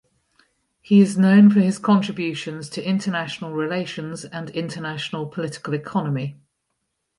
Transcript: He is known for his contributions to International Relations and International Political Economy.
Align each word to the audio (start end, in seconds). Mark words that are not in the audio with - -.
He 0.81 0.99
is 0.99 1.15
known 1.15 1.51
for 1.51 1.59
his 1.59 1.77
contributions 1.77 2.69
to 2.69 2.81
International 2.83 3.51
Relations 3.53 4.25
and 4.25 4.49
International 4.49 5.27
Political 5.27 5.75
Economy. 5.75 6.37